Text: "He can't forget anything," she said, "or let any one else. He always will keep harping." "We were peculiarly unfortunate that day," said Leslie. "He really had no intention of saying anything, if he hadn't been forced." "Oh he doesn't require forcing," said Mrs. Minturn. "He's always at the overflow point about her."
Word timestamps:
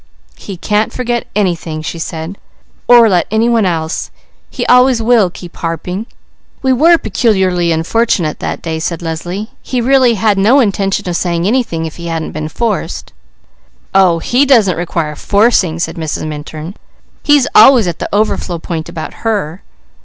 "He 0.35 0.57
can't 0.57 0.91
forget 0.91 1.27
anything," 1.35 1.83
she 1.83 1.99
said, 1.99 2.39
"or 2.87 3.07
let 3.07 3.27
any 3.29 3.47
one 3.47 3.67
else. 3.67 4.09
He 4.49 4.65
always 4.65 4.99
will 4.99 5.29
keep 5.29 5.57
harping." 5.57 6.07
"We 6.63 6.73
were 6.73 6.97
peculiarly 6.97 7.71
unfortunate 7.71 8.39
that 8.39 8.63
day," 8.63 8.79
said 8.79 9.03
Leslie. 9.03 9.51
"He 9.61 9.79
really 9.79 10.15
had 10.15 10.39
no 10.39 10.59
intention 10.59 11.07
of 11.07 11.15
saying 11.17 11.45
anything, 11.45 11.85
if 11.85 11.97
he 11.97 12.07
hadn't 12.07 12.31
been 12.31 12.49
forced." 12.49 13.13
"Oh 13.93 14.17
he 14.17 14.43
doesn't 14.43 14.75
require 14.75 15.15
forcing," 15.15 15.77
said 15.77 15.97
Mrs. 15.97 16.25
Minturn. 16.27 16.73
"He's 17.21 17.45
always 17.53 17.87
at 17.87 17.99
the 17.99 18.09
overflow 18.11 18.57
point 18.57 18.89
about 18.89 19.13
her." 19.21 19.61